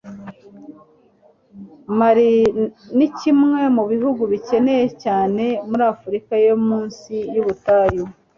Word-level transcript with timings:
mali 1.99 2.31
ni 2.97 3.07
kimwe 3.17 3.61
mu 3.75 3.83
bihugu 3.91 4.21
bikennye 4.31 4.79
cyane 5.03 5.45
muri 5.69 5.83
afurika 5.93 6.33
yo 6.47 6.55
munsi 6.67 7.13
y'ubutayu 7.33 8.03